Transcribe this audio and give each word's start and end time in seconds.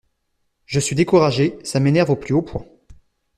Je 0.65 0.79
suis 0.79 0.95
découragé, 0.95 1.59
ça 1.63 1.79
m’énerve 1.79 2.09
au 2.09 2.15
plus 2.15 2.33
haut 2.33 2.41
point! 2.41 2.65